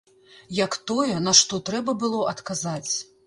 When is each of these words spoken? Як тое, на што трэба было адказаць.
Як 0.59 0.77
тое, 0.91 1.17
на 1.27 1.33
што 1.41 1.59
трэба 1.69 1.95
было 2.05 2.25
адказаць. 2.35 2.91